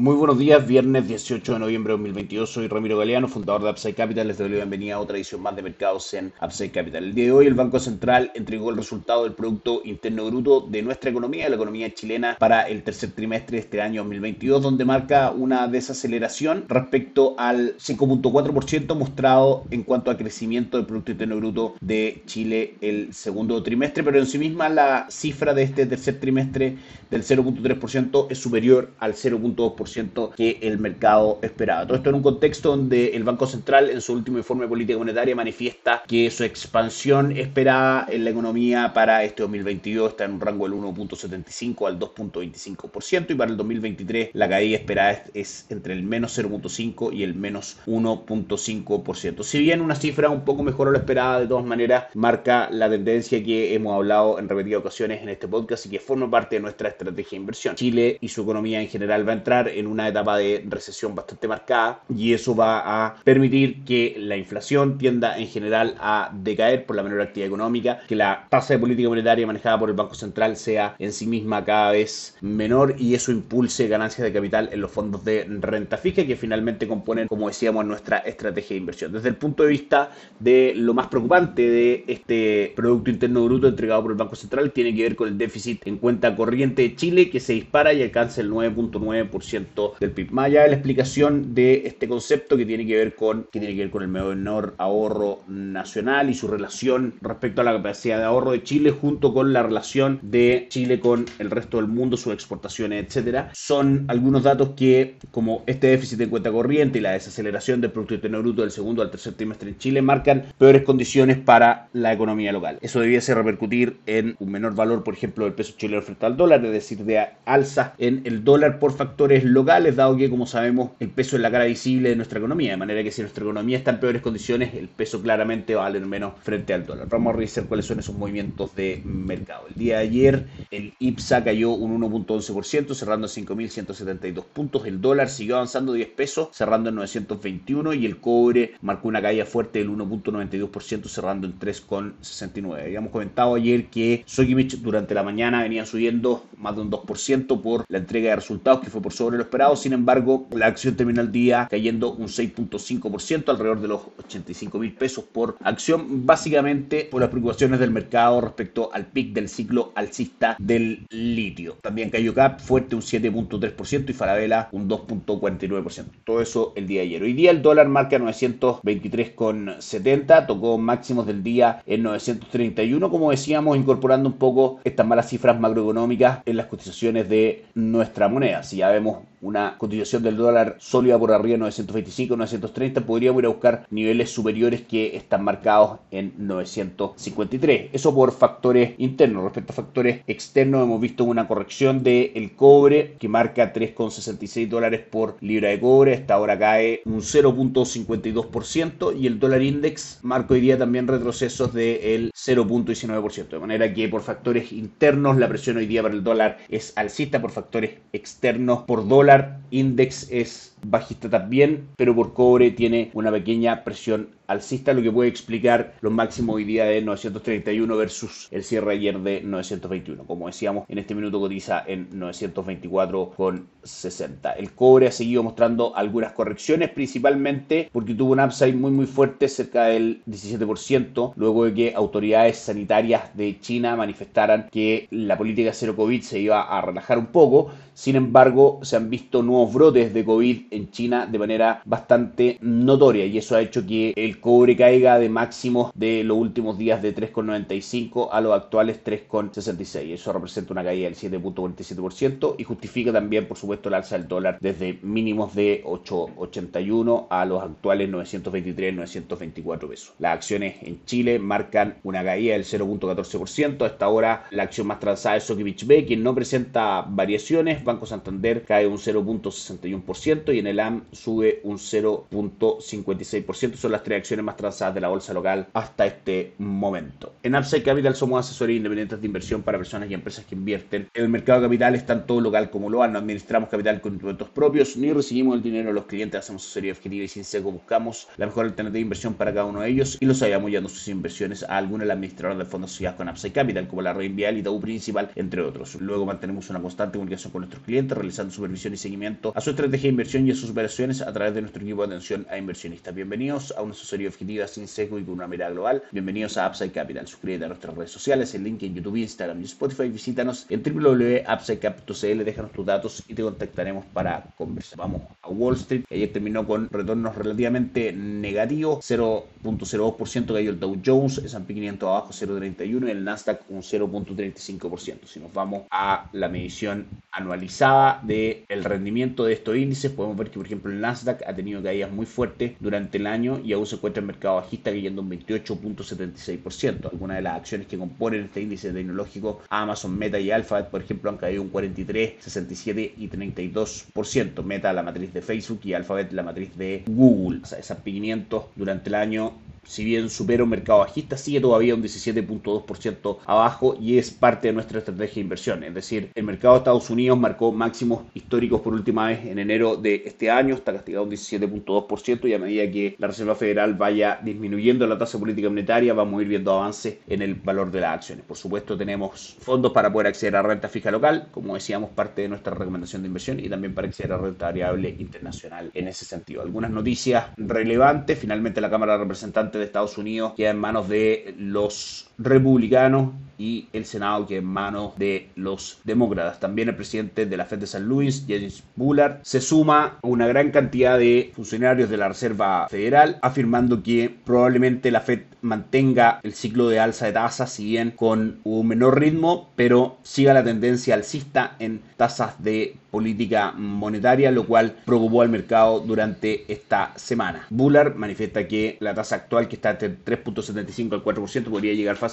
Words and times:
Muy 0.00 0.16
buenos 0.16 0.38
días, 0.38 0.66
viernes 0.66 1.06
18 1.06 1.52
de 1.52 1.58
noviembre 1.58 1.92
de 1.92 1.98
2022. 1.98 2.50
Soy 2.50 2.68
Ramiro 2.68 2.96
Galeano, 2.96 3.28
fundador 3.28 3.62
de 3.64 3.68
Upside 3.68 3.92
Capital. 3.92 4.28
Les 4.28 4.38
doy 4.38 4.48
la 4.48 4.56
bienvenida 4.56 4.94
a 4.94 4.98
otra 4.98 5.18
edición 5.18 5.42
más 5.42 5.54
de 5.54 5.60
mercados 5.60 6.14
en 6.14 6.32
Upside 6.40 6.70
Capital. 6.70 7.04
El 7.04 7.14
día 7.14 7.26
de 7.26 7.32
hoy, 7.32 7.46
el 7.46 7.52
Banco 7.52 7.78
Central 7.78 8.32
entregó 8.34 8.70
el 8.70 8.78
resultado 8.78 9.24
del 9.24 9.34
Producto 9.34 9.82
Interno 9.84 10.24
Bruto 10.24 10.62
de 10.62 10.80
nuestra 10.80 11.10
economía, 11.10 11.50
la 11.50 11.56
economía 11.56 11.92
chilena, 11.92 12.38
para 12.38 12.62
el 12.62 12.82
tercer 12.82 13.10
trimestre 13.10 13.58
de 13.58 13.64
este 13.64 13.82
año 13.82 14.00
2022, 14.00 14.62
donde 14.62 14.86
marca 14.86 15.32
una 15.32 15.68
desaceleración 15.68 16.64
respecto 16.66 17.34
al 17.36 17.76
5.4% 17.76 18.96
mostrado 18.96 19.64
en 19.70 19.82
cuanto 19.82 20.10
a 20.10 20.16
crecimiento 20.16 20.78
del 20.78 20.86
Producto 20.86 21.12
Interno 21.12 21.36
Bruto 21.36 21.74
de 21.82 22.22
Chile 22.24 22.76
el 22.80 23.12
segundo 23.12 23.62
trimestre, 23.62 24.02
pero 24.02 24.18
en 24.18 24.24
sí 24.24 24.38
misma 24.38 24.70
la 24.70 25.08
cifra 25.10 25.52
de 25.52 25.64
este 25.64 25.84
tercer 25.84 26.18
trimestre 26.18 26.78
del 27.10 27.22
0.3% 27.22 28.28
es 28.30 28.38
superior 28.38 28.92
al 28.98 29.12
0.2% 29.12 29.89
que 30.36 30.58
el 30.62 30.78
mercado 30.78 31.38
esperaba. 31.42 31.86
Todo 31.86 31.96
esto 31.96 32.10
en 32.10 32.16
un 32.16 32.22
contexto 32.22 32.70
donde 32.70 33.08
el 33.08 33.24
Banco 33.24 33.46
Central 33.46 33.90
en 33.90 34.00
su 34.00 34.12
último 34.12 34.38
informe 34.38 34.64
de 34.64 34.68
política 34.68 34.98
monetaria 34.98 35.34
manifiesta 35.34 36.02
que 36.06 36.30
su 36.30 36.44
expansión 36.44 37.32
esperada 37.32 38.06
en 38.10 38.24
la 38.24 38.30
economía 38.30 38.92
para 38.94 39.24
este 39.24 39.42
2022 39.42 40.10
está 40.10 40.24
en 40.24 40.34
un 40.34 40.40
rango 40.40 40.68
del 40.68 40.78
1.75 40.78 41.86
al 41.86 41.98
2.25% 41.98 43.30
y 43.30 43.34
para 43.34 43.50
el 43.50 43.56
2023 43.56 44.30
la 44.32 44.48
caída 44.48 44.76
esperada 44.76 45.24
es, 45.34 45.66
entre 45.70 45.94
el 45.94 46.02
menos 46.02 46.38
0.5 46.38 47.12
y 47.12 47.22
el 47.22 47.34
menos 47.34 47.78
1.5%. 47.86 49.42
Si 49.42 49.58
bien 49.58 49.80
una 49.80 49.94
cifra 49.94 50.30
un 50.30 50.44
poco 50.44 50.62
mejor 50.62 50.88
a 50.88 50.90
lo 50.92 50.98
esperada, 50.98 51.40
de 51.40 51.46
todas 51.46 51.64
maneras 51.64 52.04
marca 52.14 52.68
la 52.70 52.88
tendencia 52.88 53.42
que 53.42 53.74
hemos 53.74 53.94
hablado 53.94 54.38
en 54.38 54.48
repetidas 54.48 54.80
ocasiones 54.80 55.22
en 55.22 55.28
este 55.28 55.48
podcast 55.48 55.86
y 55.86 55.90
que 55.90 56.00
forma 56.00 56.30
parte 56.30 56.56
de 56.56 56.62
nuestra 56.62 56.88
estrategia 56.88 57.30
de 57.30 57.36
inversión. 57.36 57.74
Chile 57.76 58.18
y 58.20 58.28
su 58.28 58.42
economía 58.42 58.80
en 58.80 58.88
general 58.88 59.26
va 59.26 59.32
a 59.32 59.36
entrar 59.36 59.68
en 59.68 59.79
una 59.86 60.08
etapa 60.08 60.36
de 60.36 60.64
recesión 60.68 61.14
bastante 61.14 61.48
marcada 61.48 62.02
y 62.14 62.32
eso 62.32 62.54
va 62.54 63.04
a 63.06 63.16
permitir 63.22 63.84
que 63.84 64.16
la 64.18 64.36
inflación 64.36 64.98
tienda 64.98 65.38
en 65.38 65.46
general 65.46 65.96
a 66.00 66.30
decaer 66.32 66.86
por 66.86 66.96
la 66.96 67.02
menor 67.02 67.20
actividad 67.20 67.48
económica, 67.48 68.00
que 68.06 68.16
la 68.16 68.46
tasa 68.48 68.74
de 68.74 68.80
política 68.80 69.08
monetaria 69.08 69.46
manejada 69.46 69.78
por 69.78 69.90
el 69.90 69.96
Banco 69.96 70.14
Central 70.14 70.56
sea 70.56 70.94
en 70.98 71.12
sí 71.12 71.26
misma 71.26 71.64
cada 71.64 71.92
vez 71.92 72.36
menor 72.40 72.94
y 72.98 73.14
eso 73.14 73.32
impulse 73.32 73.88
ganancias 73.88 74.24
de 74.24 74.32
capital 74.32 74.68
en 74.72 74.80
los 74.80 74.90
fondos 74.90 75.24
de 75.24 75.46
renta 75.60 75.96
fija 75.96 76.26
que 76.26 76.36
finalmente 76.36 76.88
componen, 76.88 77.28
como 77.28 77.48
decíamos, 77.48 77.84
nuestra 77.84 78.18
estrategia 78.18 78.74
de 78.74 78.80
inversión. 78.80 79.12
Desde 79.12 79.28
el 79.28 79.36
punto 79.36 79.62
de 79.62 79.70
vista 79.70 80.10
de 80.38 80.72
lo 80.76 80.94
más 80.94 81.08
preocupante 81.08 81.62
de 81.62 82.04
este 82.06 82.72
Producto 82.74 83.10
Interno 83.10 83.44
Bruto 83.44 83.68
entregado 83.68 84.02
por 84.02 84.12
el 84.12 84.16
Banco 84.16 84.36
Central, 84.36 84.72
tiene 84.72 84.94
que 84.94 85.02
ver 85.02 85.16
con 85.16 85.28
el 85.28 85.38
déficit 85.38 85.86
en 85.86 85.98
cuenta 85.98 86.34
corriente 86.34 86.82
de 86.82 86.96
Chile 86.96 87.30
que 87.30 87.40
se 87.40 87.52
dispara 87.52 87.92
y 87.92 88.02
alcanza 88.02 88.40
el 88.40 88.50
9.9% 88.50 89.66
del 90.00 90.10
PIB. 90.10 90.30
Más 90.30 90.46
allá 90.46 90.62
de 90.62 90.68
la 90.68 90.74
explicación 90.74 91.54
de 91.54 91.82
este 91.86 92.08
concepto 92.08 92.56
que 92.56 92.66
tiene 92.66 92.86
que 92.86 92.96
ver 92.96 93.14
con, 93.14 93.46
que 93.50 93.60
tiene 93.60 93.74
que 93.74 93.82
ver 93.82 93.90
con 93.90 94.02
el 94.02 94.08
menor 94.08 94.74
ahorro 94.78 95.40
nacional 95.48 96.30
y 96.30 96.34
su 96.34 96.48
relación 96.48 97.14
respecto 97.20 97.60
a 97.60 97.64
la 97.64 97.72
capacidad 97.72 98.18
de 98.18 98.24
ahorro 98.24 98.52
de 98.52 98.62
Chile 98.62 98.90
junto 98.90 99.32
con 99.32 99.52
la 99.52 99.62
relación 99.62 100.18
de 100.22 100.66
Chile 100.68 101.00
con 101.00 101.26
el 101.38 101.50
resto 101.50 101.76
del 101.76 101.86
mundo, 101.86 102.16
sus 102.16 102.32
exportaciones, 102.32 103.06
etcétera, 103.06 103.50
son 103.52 104.04
algunos 104.08 104.42
datos 104.42 104.70
que, 104.70 105.16
como 105.30 105.62
este 105.66 105.88
déficit 105.88 106.20
en 106.20 106.30
cuenta 106.30 106.50
corriente 106.50 106.98
y 106.98 107.02
la 107.02 107.12
desaceleración 107.12 107.80
del 107.80 107.90
Producto 107.90 108.14
Interno 108.14 108.40
Bruto 108.40 108.62
del 108.62 108.70
segundo 108.70 109.02
al 109.02 109.10
tercer 109.10 109.34
trimestre 109.34 109.70
en 109.70 109.78
Chile, 109.78 110.02
marcan 110.02 110.44
peores 110.58 110.82
condiciones 110.82 111.38
para 111.38 111.88
la 111.92 112.12
economía 112.12 112.52
local. 112.52 112.78
Eso 112.80 113.00
debiese 113.00 113.34
repercutir 113.34 113.98
en 114.06 114.36
un 114.38 114.50
menor 114.50 114.74
valor, 114.74 115.04
por 115.04 115.14
ejemplo, 115.14 115.44
del 115.44 115.54
peso 115.54 115.74
chileno 115.76 116.02
frente 116.02 116.26
al 116.26 116.36
dólar, 116.36 116.64
es 116.64 116.72
decir, 116.72 116.98
de 116.98 117.26
alza 117.44 117.94
en 117.98 118.22
el 118.24 118.44
dólar 118.44 118.78
por 118.78 118.92
factores 118.92 119.44
locales, 119.44 119.59
dado 119.64 120.16
que, 120.16 120.30
como 120.30 120.46
sabemos, 120.46 120.90
el 121.00 121.10
peso 121.10 121.36
es 121.36 121.42
la 121.42 121.50
cara 121.50 121.64
visible 121.64 122.10
de 122.10 122.16
nuestra 122.16 122.38
economía, 122.38 122.72
de 122.72 122.76
manera 122.76 123.02
que 123.02 123.10
si 123.10 123.22
nuestra 123.22 123.44
economía 123.44 123.78
está 123.78 123.92
en 123.92 124.00
peores 124.00 124.22
condiciones, 124.22 124.74
el 124.74 124.88
peso 124.88 125.22
claramente 125.22 125.74
va 125.74 125.82
a 125.82 125.84
valer 125.84 126.06
menos 126.06 126.34
frente 126.42 126.74
al 126.74 126.86
dólar. 126.86 127.08
Vamos 127.08 127.32
a 127.32 127.36
revisar 127.36 127.64
cuáles 127.64 127.86
son 127.86 127.98
esos 127.98 128.14
movimientos 128.14 128.74
de 128.74 129.02
mercado. 129.04 129.66
El 129.68 129.74
día 129.74 129.98
de 129.98 130.02
ayer, 130.02 130.46
el 130.70 130.94
IPSA 130.98 131.44
cayó 131.44 131.72
un 131.72 132.00
1.11%, 132.00 132.94
cerrando 132.94 133.26
en 133.26 133.46
5.172 133.46 134.44
puntos. 134.44 134.86
El 134.86 135.00
dólar 135.00 135.28
siguió 135.28 135.56
avanzando 135.56 135.92
10 135.92 136.08
pesos, 136.08 136.48
cerrando 136.52 136.90
en 136.90 136.96
921, 136.96 137.94
y 137.94 138.06
el 138.06 138.18
cobre 138.18 138.74
marcó 138.80 139.08
una 139.08 139.22
caída 139.22 139.44
fuerte 139.44 139.80
del 139.80 139.90
1.92%, 139.90 141.06
cerrando 141.06 141.46
en 141.46 141.58
3.69. 141.58 142.82
Habíamos 142.82 143.10
comentado 143.10 143.54
ayer 143.54 143.86
que 143.86 144.22
Sokimich 144.26 144.78
durante 144.80 145.14
la 145.14 145.22
mañana 145.22 145.62
venía 145.62 145.86
subiendo 145.86 146.44
más 146.56 146.76
de 146.76 146.82
un 146.82 146.90
2% 146.90 147.60
por 147.60 147.84
la 147.88 147.98
entrega 147.98 148.30
de 148.30 148.36
resultados, 148.36 148.80
que 148.80 148.90
fue 148.90 149.00
por 149.00 149.12
sobre 149.12 149.36
lo 149.36 149.44
Sin 149.76 149.92
embargo, 149.92 150.46
la 150.52 150.66
acción 150.66 150.96
terminó 150.96 151.20
el 151.20 151.32
día 151.32 151.66
cayendo 151.70 152.12
un 152.12 152.28
6.5%, 152.28 153.48
alrededor 153.48 153.80
de 153.80 153.88
los 153.88 154.02
85 154.18 154.78
mil 154.78 154.92
pesos 154.92 155.24
por 155.24 155.56
acción, 155.62 156.24
básicamente 156.24 157.08
por 157.10 157.20
las 157.20 157.30
preocupaciones 157.30 157.80
del 157.80 157.90
mercado 157.90 158.40
respecto 158.40 158.90
al 158.92 159.06
pic 159.06 159.32
del 159.32 159.48
ciclo 159.48 159.90
alcista 159.96 160.54
del 160.58 161.04
litio. 161.10 161.78
También 161.82 162.10
cayó 162.10 162.32
CAP 162.32 162.60
fuerte 162.60 162.94
un 162.94 163.02
7.3% 163.02 164.10
y 164.10 164.12
Falabella 164.12 164.68
un 164.72 164.88
2.49%. 164.88 166.04
Todo 166.24 166.40
eso 166.40 166.72
el 166.76 166.86
día 166.86 167.00
de 167.00 167.06
ayer. 167.08 167.22
Hoy 167.22 167.32
día 167.32 167.50
el 167.50 167.60
dólar 167.60 167.88
marca 167.88 168.18
923,70, 168.18 170.46
tocó 170.46 170.78
máximos 170.78 171.26
del 171.26 171.42
día 171.42 171.82
en 171.86 172.04
931, 172.04 173.10
como 173.10 173.30
decíamos, 173.30 173.76
incorporando 173.76 174.28
un 174.28 174.36
poco 174.36 174.78
estas 174.84 175.06
malas 175.06 175.28
cifras 175.28 175.58
macroeconómicas 175.58 176.42
en 176.46 176.56
las 176.56 176.66
cotizaciones 176.66 177.28
de 177.28 177.64
nuestra 177.74 178.28
moneda. 178.28 178.62
Si 178.62 178.76
ya 178.76 178.90
vemos 178.90 179.18
una 179.40 179.76
cotización 179.78 180.22
del 180.22 180.36
dólar 180.36 180.76
sólida 180.78 181.18
por 181.18 181.32
arriba 181.32 181.54
de 181.54 181.58
925, 181.58 182.36
930, 182.36 183.00
podríamos 183.02 183.40
ir 183.40 183.46
a 183.46 183.50
buscar 183.50 183.86
niveles 183.90 184.30
superiores 184.30 184.82
que 184.82 185.16
están 185.16 185.44
marcados 185.44 186.00
en 186.10 186.34
953. 186.38 187.90
Eso 187.92 188.14
por 188.14 188.32
factores 188.32 188.94
internos. 188.98 189.44
Respecto 189.44 189.72
a 189.72 189.76
factores 189.76 190.20
externos, 190.26 190.82
hemos 190.82 191.00
visto 191.00 191.24
una 191.24 191.48
corrección 191.48 192.02
del 192.02 192.52
cobre 192.54 193.16
que 193.18 193.28
marca 193.28 193.72
3,66 193.72 194.68
dólares 194.68 195.00
por 195.10 195.36
libra 195.40 195.70
de 195.70 195.80
cobre. 195.80 196.14
Esta 196.14 196.34
ahora 196.34 196.58
cae 196.58 197.02
un 197.04 197.20
0.52% 197.20 199.18
y 199.18 199.26
el 199.26 199.38
dólar 199.38 199.62
index 199.62 200.18
marca 200.22 200.54
hoy 200.54 200.60
día 200.60 200.78
también 200.78 201.08
retrocesos 201.08 201.72
del 201.72 202.30
0.19%. 202.32 203.48
De 203.48 203.58
manera 203.58 203.92
que 203.92 204.08
por 204.08 204.22
factores 204.22 204.72
internos 204.72 205.38
la 205.38 205.48
presión 205.48 205.76
hoy 205.78 205.86
día 205.86 206.02
para 206.02 206.14
el 206.14 206.22
dólar 206.22 206.58
es 206.68 206.92
alcista, 206.96 207.40
por 207.40 207.50
factores 207.50 207.92
externos 208.12 208.80
por 208.86 209.06
dólar 209.06 209.29
index 209.70 210.30
es 210.30 210.76
bajista 210.84 211.28
también, 211.28 211.88
pero 211.96 212.14
por 212.14 212.32
cobre 212.34 212.70
tiene 212.70 213.10
una 213.14 213.30
pequeña 213.30 213.84
presión 213.84 214.28
alcista, 214.50 214.92
lo 214.92 215.02
que 215.02 215.12
puede 215.12 215.28
explicar 215.28 215.94
los 216.00 216.12
máximos 216.12 216.56
hoy 216.56 216.64
día 216.64 216.84
de 216.84 217.00
931 217.02 217.96
versus 217.96 218.48
el 218.50 218.64
cierre 218.64 218.94
ayer 218.94 219.16
de 219.20 219.42
921. 219.42 220.24
Como 220.24 220.48
decíamos, 220.48 220.86
en 220.88 220.98
este 220.98 221.14
minuto 221.14 221.38
cotiza 221.38 221.84
en 221.86 222.10
924,60. 222.10 224.54
El 224.58 224.72
cobre 224.72 225.06
ha 225.06 225.12
seguido 225.12 225.44
mostrando 225.44 225.96
algunas 225.96 226.32
correcciones, 226.32 226.90
principalmente 226.90 227.88
porque 227.92 228.14
tuvo 228.14 228.32
un 228.32 228.40
upside 228.40 228.74
muy 228.74 228.90
muy 228.90 229.06
fuerte, 229.06 229.48
cerca 229.48 229.84
del 229.84 230.24
17%, 230.26 231.34
luego 231.36 231.66
de 231.66 231.74
que 231.74 231.94
autoridades 231.94 232.58
sanitarias 232.58 233.36
de 233.36 233.60
China 233.60 233.94
manifestaran 233.94 234.66
que 234.70 235.06
la 235.10 235.38
política 235.38 235.72
cero 235.72 235.94
COVID 235.94 236.22
se 236.22 236.40
iba 236.40 236.62
a 236.62 236.80
relajar 236.80 237.18
un 237.18 237.26
poco. 237.26 237.70
Sin 237.94 238.16
embargo, 238.16 238.80
se 238.82 238.96
han 238.96 239.08
visto 239.10 239.42
nuevos 239.42 239.72
brotes 239.74 240.14
de 240.14 240.24
COVID 240.24 240.62
en 240.70 240.90
China 240.90 241.26
de 241.26 241.38
manera 241.38 241.82
bastante 241.84 242.56
notoria 242.62 243.26
y 243.26 243.36
eso 243.38 243.56
ha 243.56 243.60
hecho 243.60 243.86
que 243.86 244.12
el 244.16 244.39
cobre 244.40 244.76
caiga 244.76 245.18
de 245.18 245.28
máximos 245.28 245.92
de 245.94 246.24
los 246.24 246.36
últimos 246.38 246.78
días 246.78 247.02
de 247.02 247.14
3,95 247.14 248.28
a 248.32 248.40
los 248.40 248.54
actuales 248.54 249.04
3,66. 249.04 250.12
Eso 250.12 250.32
representa 250.32 250.72
una 250.72 250.82
caída 250.82 251.04
del 251.04 251.16
7.47% 251.16 252.54
y 252.58 252.64
justifica 252.64 253.12
también, 253.12 253.46
por 253.46 253.56
supuesto, 253.58 253.88
el 253.88 253.94
alza 253.94 254.16
del 254.16 254.28
dólar 254.28 254.58
desde 254.60 254.98
mínimos 255.02 255.54
de 255.54 255.82
8,81 255.84 257.26
a 257.30 257.44
los 257.44 257.62
actuales 257.62 258.08
923, 258.08 258.94
924 258.94 259.88
pesos. 259.88 260.14
Las 260.18 260.34
acciones 260.34 260.76
en 260.82 261.04
Chile 261.04 261.38
marcan 261.38 261.98
una 262.02 262.24
caída 262.24 262.54
del 262.54 262.64
0.14%. 262.64 263.84
Hasta 263.84 264.04
ahora 264.04 264.46
la 264.50 264.62
acción 264.64 264.86
más 264.86 265.00
transada 265.00 265.36
es 265.36 265.44
Sokimich 265.44 265.86
B, 265.86 266.06
quien 266.06 266.22
no 266.22 266.34
presenta 266.34 267.02
variaciones. 267.02 267.84
Banco 267.84 268.06
Santander 268.06 268.64
cae 268.64 268.86
un 268.86 268.96
0.61% 268.96 270.54
y 270.54 270.58
en 270.60 270.66
el 270.66 270.80
AM 270.80 271.04
sube 271.12 271.60
un 271.64 271.76
0.56%. 271.76 273.74
Son 273.74 273.92
las 273.92 274.02
tres 274.02 274.18
acciones 274.18 274.29
más 274.38 274.56
transadas 274.56 274.94
de 274.94 275.00
la 275.00 275.08
bolsa 275.08 275.32
local 275.32 275.66
hasta 275.72 276.06
este 276.06 276.54
momento. 276.58 277.34
En 277.42 277.54
Upside 277.54 277.82
Capital 277.82 278.14
somos 278.14 278.46
asesores 278.46 278.76
independientes 278.76 279.20
de 279.20 279.26
inversión 279.26 279.62
para 279.62 279.78
personas 279.78 280.10
y 280.10 280.14
empresas 280.14 280.44
que 280.44 280.54
invierten. 280.54 281.08
En 281.14 281.24
el 281.24 281.28
mercado 281.28 281.60
de 281.60 281.66
capital 281.66 281.94
es 281.94 282.06
tanto 282.06 282.40
local 282.40 282.70
como 282.70 282.86
global. 282.86 283.12
No 283.12 283.18
administramos 283.18 283.68
capital 283.68 284.00
con 284.00 284.12
instrumentos 284.12 284.48
propios 284.48 284.96
ni 284.96 285.12
recibimos 285.12 285.56
el 285.56 285.62
dinero 285.62 285.88
de 285.88 285.94
los 285.94 286.04
clientes. 286.04 286.38
Hacemos 286.38 286.64
asesoría 286.64 286.92
objetiva 286.92 287.24
y 287.24 287.28
sin 287.28 287.44
seco. 287.44 287.72
Buscamos 287.72 288.28
la 288.36 288.46
mejor 288.46 288.66
alternativa 288.66 288.98
de 288.98 289.00
inversión 289.00 289.34
para 289.34 289.52
cada 289.52 289.66
uno 289.66 289.80
de 289.80 289.88
ellos 289.88 290.18
y 290.20 290.26
los 290.26 290.42
hayamos 290.42 290.70
ya 290.70 290.80
sus 290.82 291.08
inversiones 291.08 291.62
a 291.62 291.76
alguna 291.76 292.04
de 292.04 292.08
las 292.08 292.16
administradoras 292.16 292.58
de 292.58 292.64
fondos 292.64 292.90
asociados 292.90 293.16
con 293.16 293.28
Upside 293.28 293.52
Capital, 293.52 293.88
como 293.88 294.02
la 294.02 294.12
Red 294.12 294.34
Vial 294.34 294.58
y 294.58 294.62
Tau 294.62 294.80
Principal, 294.80 295.30
entre 295.34 295.62
otros. 295.62 295.96
Luego 295.96 296.26
mantenemos 296.26 296.70
una 296.70 296.80
constante 296.80 297.18
comunicación 297.18 297.52
con 297.52 297.62
nuestros 297.62 297.82
clientes, 297.82 298.16
realizando 298.16 298.52
supervisión 298.52 298.94
y 298.94 298.96
seguimiento 298.96 299.52
a 299.54 299.60
su 299.60 299.70
estrategia 299.70 300.04
de 300.04 300.08
inversión 300.08 300.46
y 300.46 300.50
a 300.50 300.54
sus 300.54 300.70
operaciones 300.70 301.22
a 301.22 301.32
través 301.32 301.54
de 301.54 301.62
nuestro 301.62 301.82
equipo 301.82 302.06
de 302.06 302.14
atención 302.14 302.46
a 302.50 302.58
inversionistas. 302.58 303.14
Bienvenidos 303.14 303.74
a 303.76 303.82
una 303.82 303.92
asesoría 303.92 304.19
objetiva 304.26 304.66
sin 304.66 304.88
seco 304.88 305.18
y 305.18 305.24
con 305.24 305.34
una 305.34 305.46
mirada 305.46 305.70
global. 305.72 306.02
Bienvenidos 306.10 306.56
a 306.56 306.68
Upside 306.68 306.92
Capital. 306.92 307.26
Suscríbete 307.26 307.64
a 307.64 307.68
nuestras 307.68 307.94
redes 307.94 308.10
sociales, 308.10 308.54
el 308.54 308.64
link 308.64 308.82
en 308.82 308.94
YouTube, 308.94 309.16
Instagram 309.16 309.60
y 309.60 309.64
Spotify. 309.64 310.08
Visítanos 310.08 310.66
en 310.68 310.82
www.upsidecap.cl, 310.82 312.44
déjanos 312.44 312.72
tus 312.72 312.86
datos 312.86 313.22
y 313.28 313.34
te 313.34 313.42
contactaremos 313.42 314.04
para 314.06 314.44
conversar. 314.56 314.98
Vamos 314.98 315.22
a 315.42 315.48
Wall 315.48 315.76
Street, 315.76 316.04
que 316.08 316.14
ayer 316.14 316.32
terminó 316.32 316.66
con 316.66 316.88
retornos 316.90 317.34
relativamente 317.36 318.12
negativos, 318.12 319.04
0.02% 319.08 320.54
cayó 320.54 320.70
el 320.70 320.80
Dow 320.80 321.00
Jones, 321.04 321.38
el 321.38 321.46
S&P 321.46 321.74
500 321.74 322.08
abajo 322.08 322.30
0.31 322.32 323.08
y 323.08 323.10
el 323.10 323.24
Nasdaq 323.24 323.62
un 323.68 323.82
0.35%. 323.82 325.26
Si 325.26 325.40
nos 325.40 325.52
vamos 325.52 325.84
a 325.90 326.28
la 326.32 326.48
medición 326.48 327.06
anualizada 327.32 328.20
del 328.22 328.64
el 328.68 328.84
rendimiento 328.84 329.44
de 329.44 329.52
estos 329.52 329.76
índices, 329.76 330.10
podemos 330.10 330.36
ver 330.36 330.50
que 330.50 330.58
por 330.58 330.66
ejemplo 330.66 330.92
el 330.92 331.00
Nasdaq 331.00 331.42
ha 331.46 331.54
tenido 331.54 331.82
caídas 331.82 332.10
muy 332.10 332.26
fuertes 332.26 332.72
durante 332.80 333.18
el 333.18 333.26
año 333.26 333.60
y 333.64 333.72
aún 333.72 333.86
se 333.86 333.96
encuentra 334.00 334.22
en 334.22 334.26
mercado 334.26 334.56
bajista 334.56 334.90
cayendo 334.90 335.20
un 335.20 335.30
28.76%. 335.30 337.12
Algunas 337.12 337.36
de 337.36 337.42
las 337.42 337.56
acciones 337.56 337.86
que 337.86 337.98
componen 337.98 338.44
este 338.44 338.62
índice 338.62 338.92
tecnológico, 338.92 339.60
Amazon, 339.68 340.18
Meta 340.18 340.40
y 340.40 340.50
Alphabet, 340.50 340.88
por 340.88 341.02
ejemplo, 341.02 341.30
han 341.30 341.36
caído 341.36 341.62
un 341.62 341.68
43, 341.68 342.34
67 342.40 343.14
y 343.18 343.28
32%. 343.28 344.62
Meta 344.64 344.92
la 344.92 345.02
matriz 345.02 345.32
de 345.34 345.42
Facebook 345.42 345.80
y 345.84 345.92
Alphabet 345.92 346.32
la 346.32 346.42
matriz 346.42 346.76
de 346.76 347.04
Google. 347.06 347.60
O 347.62 347.66
sea, 347.66 347.78
esas 347.78 347.98
500 347.98 348.64
durante 348.74 349.10
el 349.10 349.14
año 349.14 349.52
si 349.84 350.04
bien 350.04 350.30
supera 350.30 350.64
un 350.64 350.70
mercado 350.70 351.00
bajista, 351.00 351.36
sigue 351.36 351.60
todavía 351.60 351.94
un 351.94 352.02
17.2% 352.02 353.38
abajo 353.46 353.96
y 354.00 354.18
es 354.18 354.30
parte 354.30 354.68
de 354.68 354.74
nuestra 354.74 354.98
estrategia 354.98 355.36
de 355.36 355.40
inversión. 355.40 355.84
Es 355.84 355.94
decir, 355.94 356.30
el 356.34 356.44
mercado 356.44 356.74
de 356.74 356.78
Estados 356.78 357.10
Unidos 357.10 357.38
marcó 357.38 357.72
máximos 357.72 358.22
históricos 358.34 358.80
por 358.80 358.94
última 358.94 359.26
vez 359.28 359.44
en 359.46 359.58
enero 359.58 359.96
de 359.96 360.22
este 360.26 360.50
año, 360.50 360.74
está 360.74 360.92
castigado 360.92 361.24
un 361.24 361.30
17.2% 361.30 362.48
y 362.48 362.54
a 362.54 362.58
medida 362.58 362.90
que 362.90 363.16
la 363.18 363.28
Reserva 363.28 363.54
Federal 363.54 363.94
vaya 363.94 364.38
disminuyendo 364.42 365.06
la 365.06 365.18
tasa 365.18 365.38
política 365.38 365.68
monetaria, 365.68 366.14
vamos 366.14 366.38
a 366.38 366.42
ir 366.42 366.48
viendo 366.48 366.72
avances 366.72 367.18
en 367.26 367.42
el 367.42 367.54
valor 367.54 367.90
de 367.90 368.00
las 368.00 368.14
acciones. 368.14 368.44
Por 368.44 368.56
supuesto, 368.56 368.96
tenemos 368.96 369.56
fondos 369.60 369.92
para 369.92 370.12
poder 370.12 370.28
acceder 370.28 370.56
a 370.56 370.62
renta 370.62 370.88
fija 370.88 371.10
local, 371.10 371.48
como 371.50 371.74
decíamos, 371.74 372.10
parte 372.10 372.42
de 372.42 372.48
nuestra 372.48 372.74
recomendación 372.74 373.22
de 373.22 373.28
inversión 373.28 373.60
y 373.60 373.68
también 373.68 373.94
para 373.94 374.08
acceder 374.08 374.32
a 374.32 374.38
renta 374.38 374.66
variable 374.66 375.14
internacional 375.18 375.90
en 375.94 376.08
ese 376.08 376.24
sentido. 376.24 376.62
Algunas 376.62 376.90
noticias 376.90 377.46
relevantes, 377.56 378.38
finalmente 378.38 378.80
la 378.80 378.90
Cámara 378.90 379.14
de 379.14 379.18
Representantes 379.20 379.69
de 379.78 379.84
Estados 379.84 380.18
Unidos 380.18 380.54
queda 380.56 380.70
en 380.70 380.78
manos 380.78 381.08
de 381.08 381.54
los 381.58 382.29
republicanos 382.40 383.30
y 383.60 383.88
el 383.92 384.06
Senado 384.06 384.46
que 384.46 384.56
en 384.56 384.64
manos 384.64 385.12
de 385.18 385.50
los 385.54 385.98
demócratas. 386.04 386.58
También 386.58 386.88
el 386.88 386.96
presidente 386.96 387.44
de 387.44 387.56
la 387.58 387.66
Fed 387.66 387.78
de 387.78 387.86
San 387.86 388.06
Luis, 388.06 388.46
James 388.48 388.82
Bullard, 388.96 389.40
se 389.42 389.60
suma 389.60 390.18
a 390.22 390.26
una 390.26 390.46
gran 390.46 390.70
cantidad 390.70 391.18
de 391.18 391.52
funcionarios 391.54 392.08
de 392.08 392.16
la 392.16 392.28
Reserva 392.28 392.88
Federal 392.88 393.38
afirmando 393.42 394.02
que 394.02 394.34
probablemente 394.44 395.10
la 395.10 395.20
Fed 395.20 395.40
mantenga 395.60 396.40
el 396.42 396.54
ciclo 396.54 396.88
de 396.88 397.00
alza 397.00 397.26
de 397.26 397.32
tasas, 397.32 397.70
si 397.70 397.84
bien 397.84 398.12
con 398.12 398.60
un 398.64 398.88
menor 398.88 399.20
ritmo, 399.20 399.68
pero 399.76 400.16
siga 400.22 400.54
la 400.54 400.64
tendencia 400.64 401.14
alcista 401.14 401.76
en 401.78 402.00
tasas 402.16 402.62
de 402.62 402.96
política 403.10 403.72
monetaria, 403.72 404.50
lo 404.50 404.66
cual 404.66 404.96
preocupó 405.04 405.42
al 405.42 405.48
mercado 405.50 406.00
durante 406.00 406.64
esta 406.72 407.12
semana. 407.16 407.66
Bullard 407.68 408.14
manifiesta 408.14 408.66
que 408.66 408.96
la 409.00 409.14
tasa 409.14 409.36
actual, 409.36 409.68
que 409.68 409.76
está 409.76 409.90
entre 409.90 410.16
3.75 410.16 411.12
al 411.12 411.24
4%, 411.24 411.64
podría 411.64 411.92
llegar 411.92 412.16
fácilmente 412.16 412.29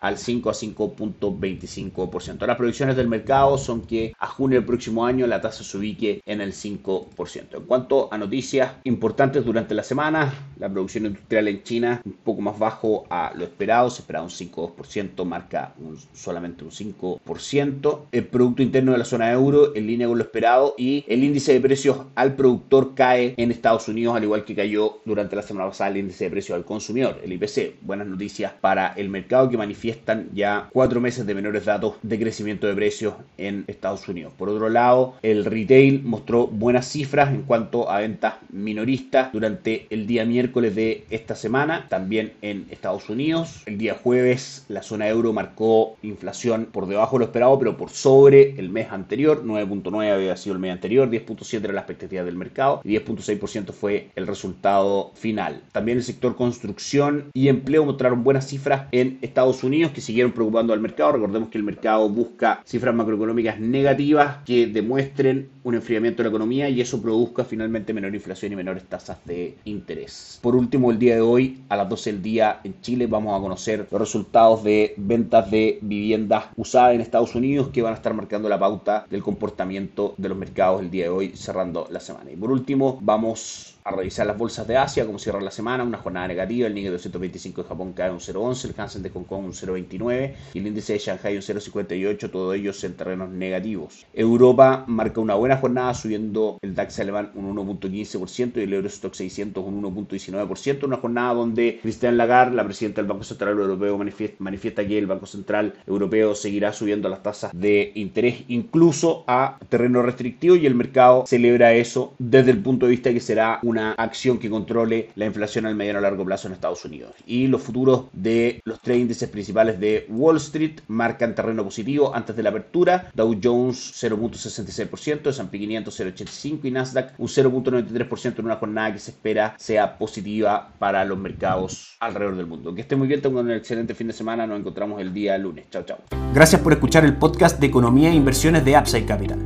al 0.00 0.18
5 0.18 0.50
a 0.50 0.52
5.25%. 0.52 2.46
Las 2.46 2.56
proyecciones 2.56 2.96
del 2.96 3.08
mercado 3.08 3.58
son 3.58 3.82
que 3.82 4.12
a 4.18 4.26
junio 4.26 4.58
del 4.58 4.66
próximo 4.66 5.04
año 5.04 5.26
la 5.26 5.40
tasa 5.40 5.64
se 5.64 5.76
ubique 5.76 6.22
en 6.26 6.40
el 6.40 6.52
5%. 6.52 7.56
En 7.56 7.64
cuanto 7.64 8.12
a 8.12 8.18
noticias 8.18 8.72
importantes 8.84 9.44
durante 9.44 9.74
la 9.74 9.82
semana, 9.82 10.32
la 10.58 10.68
producción 10.68 11.06
industrial 11.06 11.48
en 11.48 11.62
China 11.62 12.02
un 12.04 12.12
poco 12.12 12.42
más 12.42 12.58
bajo 12.58 13.06
a 13.10 13.32
lo 13.34 13.44
esperado, 13.44 13.90
se 13.90 14.02
esperaba 14.02 14.24
un 14.24 14.30
5%, 14.30 15.24
marca 15.24 15.74
solamente 16.12 16.64
un 16.64 16.70
5%. 16.70 18.00
El 18.12 18.26
Producto 18.26 18.62
Interno 18.62 18.92
de 18.92 18.98
la 18.98 19.04
zona 19.04 19.32
euro 19.32 19.74
en 19.74 19.86
línea 19.86 20.06
con 20.06 20.18
lo 20.18 20.24
esperado 20.24 20.74
y 20.76 21.04
el 21.08 21.24
índice 21.24 21.52
de 21.52 21.60
precios 21.60 21.98
al 22.14 22.34
productor 22.34 22.94
cae 22.94 23.34
en 23.36 23.50
Estados 23.50 23.88
Unidos, 23.88 24.16
al 24.16 24.24
igual 24.24 24.44
que 24.44 24.54
cayó 24.54 25.00
durante 25.04 25.36
la 25.36 25.42
semana 25.42 25.68
pasada 25.68 25.90
el 25.90 25.98
índice 25.98 26.24
de 26.24 26.30
precios 26.30 26.56
al 26.56 26.64
consumidor, 26.64 27.20
el 27.22 27.32
IPC. 27.32 27.76
Buenas 27.82 28.06
noticias 28.06 28.52
para 28.60 28.92
el 28.94 29.08
mercado 29.08 29.29
que 29.30 29.56
manifiestan 29.56 30.28
ya 30.34 30.68
cuatro 30.72 31.00
meses 31.00 31.24
de 31.24 31.36
menores 31.36 31.64
datos 31.64 31.94
de 32.02 32.18
crecimiento 32.18 32.66
de 32.66 32.74
precios 32.74 33.14
en 33.38 33.64
Estados 33.68 34.08
Unidos. 34.08 34.32
Por 34.36 34.48
otro 34.48 34.68
lado, 34.68 35.14
el 35.22 35.44
retail 35.44 36.02
mostró 36.02 36.48
buenas 36.48 36.88
cifras 36.88 37.30
en 37.30 37.42
cuanto 37.42 37.88
a 37.88 38.00
ventas 38.00 38.34
minoristas 38.50 39.32
durante 39.32 39.86
el 39.90 40.08
día 40.08 40.24
miércoles 40.24 40.74
de 40.74 41.04
esta 41.10 41.36
semana, 41.36 41.86
también 41.88 42.32
en 42.42 42.66
Estados 42.70 43.08
Unidos. 43.08 43.62
El 43.66 43.78
día 43.78 43.94
jueves 43.94 44.64
la 44.68 44.82
zona 44.82 45.08
euro 45.08 45.32
marcó 45.32 45.96
inflación 46.02 46.66
por 46.72 46.88
debajo 46.88 47.16
de 47.16 47.20
lo 47.20 47.24
esperado, 47.26 47.56
pero 47.60 47.76
por 47.76 47.90
sobre 47.90 48.58
el 48.58 48.68
mes 48.68 48.90
anterior, 48.90 49.44
9.9 49.44 50.12
había 50.12 50.36
sido 50.36 50.54
el 50.54 50.60
mes 50.60 50.72
anterior, 50.72 51.08
10.7 51.08 51.62
era 51.62 51.72
la 51.72 51.82
expectativa 51.82 52.24
del 52.24 52.34
mercado 52.34 52.80
y 52.82 52.96
10.6% 52.98 53.72
fue 53.72 54.08
el 54.16 54.26
resultado 54.26 55.12
final. 55.14 55.62
También 55.70 55.98
el 55.98 56.04
sector 56.04 56.34
construcción 56.34 57.26
y 57.32 57.46
empleo 57.46 57.84
mostraron 57.84 58.24
buenas 58.24 58.48
cifras 58.48 58.88
en 58.90 59.19
Estados 59.20 59.62
Unidos 59.64 59.92
que 59.92 60.00
siguieron 60.00 60.32
preocupando 60.32 60.72
al 60.72 60.80
mercado. 60.80 61.12
Recordemos 61.12 61.48
que 61.48 61.58
el 61.58 61.64
mercado 61.64 62.08
busca 62.08 62.62
cifras 62.64 62.94
macroeconómicas 62.94 63.60
negativas 63.60 64.38
que 64.44 64.66
demuestren 64.66 65.48
un 65.62 65.74
enfriamiento 65.74 66.22
de 66.22 66.28
la 66.28 66.30
economía 66.30 66.68
y 66.68 66.80
eso 66.80 67.00
produzca 67.02 67.44
finalmente 67.44 67.92
menor 67.92 68.14
inflación 68.14 68.52
y 68.52 68.56
menores 68.56 68.84
tasas 68.84 69.18
de 69.24 69.56
interés. 69.64 70.38
Por 70.42 70.56
último, 70.56 70.90
el 70.90 70.98
día 70.98 71.16
de 71.16 71.20
hoy, 71.20 71.62
a 71.68 71.76
las 71.76 71.88
12 71.88 72.12
del 72.12 72.22
día 72.22 72.60
en 72.64 72.80
Chile, 72.80 73.06
vamos 73.06 73.38
a 73.38 73.42
conocer 73.42 73.86
los 73.90 74.00
resultados 74.00 74.64
de 74.64 74.94
ventas 74.96 75.50
de 75.50 75.78
viviendas 75.82 76.46
usadas 76.56 76.94
en 76.94 77.00
Estados 77.00 77.34
Unidos 77.34 77.68
que 77.68 77.82
van 77.82 77.92
a 77.92 77.96
estar 77.96 78.14
marcando 78.14 78.48
la 78.48 78.58
pauta 78.58 79.06
del 79.10 79.22
comportamiento 79.22 80.14
de 80.16 80.28
los 80.28 80.38
mercados 80.38 80.80
el 80.80 80.90
día 80.90 81.04
de 81.04 81.10
hoy, 81.10 81.32
cerrando 81.34 81.86
la 81.90 82.00
semana. 82.00 82.30
Y 82.30 82.36
por 82.36 82.50
último, 82.50 82.98
vamos 83.02 83.76
a 83.84 83.90
revisar 83.90 84.26
las 84.26 84.36
bolsas 84.36 84.66
de 84.66 84.76
Asia, 84.76 85.06
como 85.06 85.18
cierra 85.18 85.40
la 85.40 85.50
semana, 85.50 85.84
una 85.84 85.98
jornada 85.98 86.28
negativa, 86.28 86.66
el 86.66 86.74
Nikkei 86.74 86.90
225 86.90 87.62
de 87.62 87.68
Japón 87.68 87.92
cae 87.92 88.10
un 88.10 88.18
0.11, 88.18 88.64
el 88.66 88.74
Hansen 88.76 89.02
de 89.02 89.10
Hong 89.10 89.24
Kong 89.24 89.44
un 89.44 89.52
0.29 89.52 90.34
y 90.54 90.58
el 90.58 90.66
índice 90.66 90.94
de 90.94 90.98
Shanghai 90.98 91.36
un 91.36 91.42
0.58, 91.42 92.30
todos 92.30 92.54
ellos 92.54 92.82
en 92.84 92.94
terrenos 92.94 93.30
negativos. 93.30 94.06
Europa 94.12 94.84
marca 94.86 95.20
una 95.20 95.34
buena 95.34 95.56
jornada 95.56 95.94
subiendo 95.94 96.58
el 96.62 96.74
DAX 96.74 97.00
alemán 97.00 97.30
un 97.34 97.54
1.15% 97.56 98.56
y 98.56 98.60
el 98.60 98.72
Eurostock 98.72 99.14
600 99.14 99.64
un 99.64 99.82
1.19%, 99.82 100.84
una 100.84 100.96
jornada 100.96 101.34
donde 101.34 101.78
Christian 101.82 102.16
Lagarde, 102.16 102.56
la 102.56 102.64
presidenta 102.64 103.00
del 103.00 103.08
Banco 103.08 103.24
Central 103.24 103.58
Europeo, 103.58 103.98
manifiesta, 104.38 104.86
que 104.86 104.98
el 104.98 105.06
Banco 105.06 105.26
Central 105.26 105.74
Europeo 105.86 106.34
seguirá 106.34 106.72
subiendo 106.72 107.08
las 107.08 107.22
tasas 107.22 107.50
de 107.54 107.92
interés 107.94 108.44
incluso 108.48 109.24
a 109.26 109.58
terreno 109.68 110.02
restrictivo 110.02 110.56
y 110.56 110.66
el 110.66 110.74
mercado 110.74 111.24
celebra 111.26 111.72
eso 111.74 112.14
desde 112.18 112.50
el 112.50 112.62
punto 112.62 112.86
de 112.86 112.90
vista 112.90 113.12
que 113.12 113.20
será 113.20 113.58
una 113.70 113.92
acción 113.92 114.38
que 114.38 114.50
controle 114.50 115.10
la 115.14 115.26
inflación 115.26 115.66
al 115.66 115.74
mediano 115.74 115.98
a 115.98 116.02
largo 116.02 116.24
plazo 116.24 116.48
en 116.48 116.54
Estados 116.54 116.84
Unidos. 116.84 117.12
Y 117.26 117.46
los 117.46 117.62
futuros 117.62 118.06
de 118.12 118.60
los 118.64 118.80
tres 118.80 118.98
índices 118.98 119.28
principales 119.28 119.78
de 119.78 120.06
Wall 120.08 120.36
Street 120.36 120.80
marcan 120.88 121.34
terreno 121.34 121.64
positivo 121.64 122.14
antes 122.14 122.36
de 122.36 122.42
la 122.42 122.50
apertura. 122.50 123.10
Dow 123.14 123.38
Jones 123.42 123.94
0.66%, 124.02 125.30
S&P 125.30 125.58
500 125.58 125.90
0.85% 126.00 126.64
y 126.64 126.70
Nasdaq 126.70 127.14
un 127.18 127.28
0.93% 127.28 128.38
en 128.38 128.44
una 128.44 128.56
jornada 128.56 128.92
que 128.92 128.98
se 128.98 129.10
espera 129.10 129.54
sea 129.58 129.98
positiva 129.98 130.72
para 130.78 131.04
los 131.04 131.18
mercados 131.18 131.96
alrededor 132.00 132.36
del 132.36 132.46
mundo. 132.46 132.74
Que 132.74 132.82
esté 132.82 132.96
muy 132.96 133.08
bien, 133.08 133.22
tengan 133.22 133.46
un 133.46 133.52
excelente 133.52 133.94
fin 133.94 134.08
de 134.08 134.12
semana. 134.12 134.46
Nos 134.46 134.58
encontramos 134.58 135.00
el 135.00 135.12
día 135.12 135.36
lunes. 135.38 135.66
Chao, 135.70 135.82
chao. 135.84 135.98
Gracias 136.34 136.60
por 136.60 136.72
escuchar 136.72 137.04
el 137.04 137.16
podcast 137.16 137.60
de 137.60 137.66
Economía 137.66 138.10
e 138.10 138.14
Inversiones 138.14 138.64
de 138.64 138.78
Upside 138.78 139.06
Capital. 139.06 139.38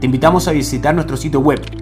Te 0.00 0.06
invitamos 0.06 0.48
a 0.48 0.52
visitar 0.52 0.94
nuestro 0.94 1.16
sitio 1.16 1.40
web 1.40 1.60